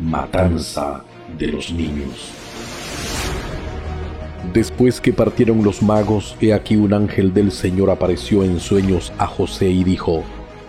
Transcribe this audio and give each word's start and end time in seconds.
matanza 0.00 1.02
de 1.38 1.46
los 1.48 1.72
niños. 1.72 2.32
Después 4.52 5.00
que 5.00 5.12
partieron 5.12 5.64
los 5.64 5.82
magos, 5.82 6.36
he 6.40 6.52
aquí 6.52 6.76
un 6.76 6.92
ángel 6.92 7.32
del 7.32 7.50
Señor 7.50 7.90
apareció 7.90 8.44
en 8.44 8.60
sueños 8.60 9.12
a 9.18 9.26
José 9.26 9.70
y 9.70 9.84
dijo, 9.84 10.22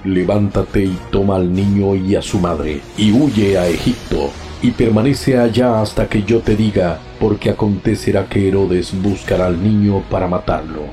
Levántate 0.03 0.85
y 0.85 0.97
toma 1.11 1.35
al 1.35 1.51
niño 1.51 1.95
y 1.95 2.15
a 2.15 2.21
su 2.21 2.39
madre, 2.39 2.81
y 2.97 3.11
huye 3.11 3.57
a 3.57 3.67
Egipto, 3.67 4.31
y 4.61 4.71
permanece 4.71 5.37
allá 5.37 5.81
hasta 5.81 6.07
que 6.07 6.23
yo 6.23 6.39
te 6.39 6.55
diga, 6.55 6.99
porque 7.19 7.49
acontecerá 7.49 8.27
que 8.27 8.47
Herodes 8.47 8.93
buscará 9.01 9.47
al 9.47 9.61
niño 9.61 10.03
para 10.09 10.27
matarlo. 10.27 10.83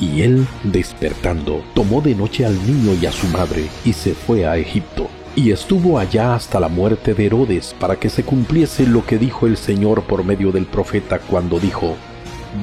Y 0.00 0.22
él, 0.22 0.46
despertando, 0.62 1.62
tomó 1.74 2.00
de 2.00 2.14
noche 2.14 2.46
al 2.46 2.54
niño 2.66 2.96
y 3.00 3.06
a 3.06 3.12
su 3.12 3.26
madre, 3.28 3.66
y 3.84 3.92
se 3.92 4.14
fue 4.14 4.46
a 4.46 4.56
Egipto 4.56 5.08
y 5.38 5.52
estuvo 5.52 6.00
allá 6.00 6.34
hasta 6.34 6.58
la 6.58 6.68
muerte 6.68 7.14
de 7.14 7.26
Herodes 7.26 7.72
para 7.78 7.94
que 7.94 8.10
se 8.10 8.24
cumpliese 8.24 8.88
lo 8.88 9.06
que 9.06 9.18
dijo 9.18 9.46
el 9.46 9.56
Señor 9.56 10.02
por 10.02 10.24
medio 10.24 10.50
del 10.50 10.66
profeta 10.66 11.20
cuando 11.20 11.60
dijo, 11.60 11.94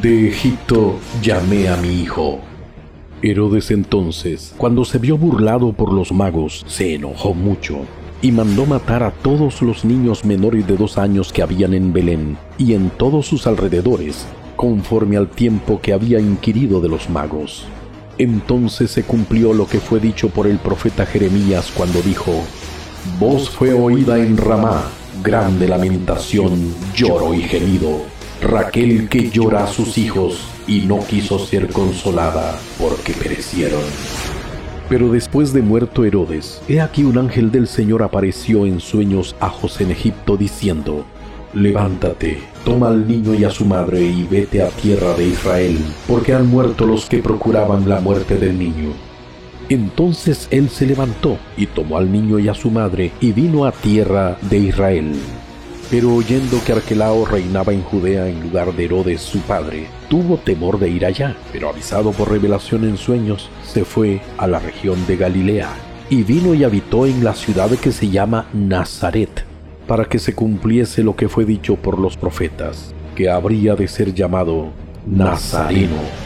De 0.01 0.27
Egipto 0.27 0.99
llamé 1.21 1.69
a 1.69 1.77
mi 1.77 2.01
hijo. 2.01 2.41
Herodes 3.21 3.71
entonces, 3.71 4.53
cuando 4.57 4.83
se 4.83 4.97
vio 4.97 5.17
burlado 5.17 5.71
por 5.71 5.93
los 5.93 6.11
magos, 6.11 6.65
se 6.67 6.95
enojó 6.95 7.33
mucho 7.33 7.77
y 8.21 8.33
mandó 8.33 8.65
matar 8.65 9.03
a 9.03 9.11
todos 9.11 9.61
los 9.61 9.85
niños 9.85 10.25
menores 10.25 10.67
de 10.67 10.75
dos 10.75 10.97
años 10.97 11.31
que 11.31 11.43
habían 11.43 11.73
en 11.73 11.93
Belén 11.93 12.37
y 12.57 12.73
en 12.73 12.89
todos 12.89 13.25
sus 13.25 13.47
alrededores, 13.47 14.27
conforme 14.57 15.15
al 15.15 15.29
tiempo 15.29 15.79
que 15.79 15.93
había 15.93 16.19
inquirido 16.19 16.81
de 16.81 16.89
los 16.89 17.09
magos. 17.09 17.67
Entonces 18.17 18.91
se 18.91 19.03
cumplió 19.03 19.53
lo 19.53 19.65
que 19.65 19.79
fue 19.79 20.01
dicho 20.01 20.27
por 20.27 20.47
el 20.47 20.57
profeta 20.57 21.05
Jeremías 21.05 21.71
cuando 21.73 22.01
dijo, 22.01 22.31
Voz 23.19 23.49
fue 23.49 23.71
oída 23.71 24.17
en 24.17 24.35
Ramá, 24.35 24.83
grande 25.23 25.69
lamentación, 25.69 26.73
lloro 26.93 27.33
y 27.33 27.43
gemido. 27.43 28.01
Raquel 28.41 29.07
que 29.07 29.29
llora 29.29 29.63
a 29.63 29.67
sus 29.67 29.97
hijos 29.97 30.47
y 30.67 30.81
no 30.81 30.99
quiso 30.99 31.39
ser 31.39 31.71
consolada 31.71 32.59
porque 32.77 33.13
perecieron. 33.13 33.79
Pero 34.89 35.09
después 35.11 35.53
de 35.53 35.61
muerto 35.61 36.03
Herodes, 36.03 36.61
he 36.67 36.81
aquí 36.81 37.03
un 37.03 37.17
ángel 37.17 37.51
del 37.51 37.67
Señor 37.67 38.03
apareció 38.03 38.65
en 38.65 38.81
sueños 38.81 39.35
a 39.39 39.49
José 39.49 39.85
en 39.85 39.91
Egipto 39.91 40.35
diciendo, 40.35 41.05
Levántate, 41.53 42.39
toma 42.65 42.89
al 42.89 43.07
niño 43.07 43.33
y 43.33 43.45
a 43.45 43.49
su 43.49 43.65
madre 43.65 44.01
y 44.01 44.27
vete 44.29 44.61
a 44.61 44.67
tierra 44.67 45.13
de 45.13 45.27
Israel, 45.27 45.77
porque 46.05 46.33
han 46.33 46.47
muerto 46.47 46.85
los 46.85 47.05
que 47.05 47.19
procuraban 47.19 47.87
la 47.87 48.01
muerte 48.01 48.35
del 48.37 48.59
niño. 48.59 48.89
Entonces 49.69 50.47
él 50.51 50.69
se 50.69 50.85
levantó 50.85 51.37
y 51.57 51.65
tomó 51.65 51.97
al 51.97 52.11
niño 52.11 52.37
y 52.39 52.47
a 52.47 52.53
su 52.53 52.69
madre 52.69 53.11
y 53.19 53.31
vino 53.31 53.65
a 53.65 53.71
tierra 53.71 54.37
de 54.41 54.57
Israel. 54.59 55.13
Pero 55.89 56.15
oyendo 56.15 56.59
que 56.65 56.73
Arquelao 56.73 57.25
reinaba 57.25 57.71
en 57.73 57.81
Judea 57.81 58.27
en 58.27 58.41
lugar 58.41 58.73
de 58.73 58.85
Herodes 58.85 59.21
su 59.21 59.39
padre, 59.39 59.87
tuvo 60.09 60.37
temor 60.37 60.79
de 60.79 60.89
ir 60.89 61.05
allá, 61.05 61.35
pero 61.51 61.69
avisado 61.69 62.11
por 62.11 62.31
revelación 62.31 62.85
en 62.85 62.97
sueños, 62.97 63.49
se 63.63 63.85
fue 63.85 64.21
a 64.37 64.47
la 64.47 64.59
región 64.59 65.05
de 65.05 65.15
Galilea, 65.15 65.69
y 66.09 66.23
vino 66.23 66.55
y 66.55 66.63
habitó 66.63 67.05
en 67.05 67.23
la 67.23 67.35
ciudad 67.35 67.69
que 67.69 67.91
se 67.91 68.09
llama 68.09 68.47
Nazaret, 68.51 69.45
para 69.87 70.05
que 70.05 70.17
se 70.17 70.33
cumpliese 70.33 71.03
lo 71.03 71.15
que 71.15 71.29
fue 71.29 71.45
dicho 71.45 71.75
por 71.75 71.99
los 71.99 72.17
profetas, 72.17 72.93
que 73.15 73.29
habría 73.29 73.75
de 73.75 73.87
ser 73.87 74.11
llamado 74.13 74.69
Nazareno 75.05 76.24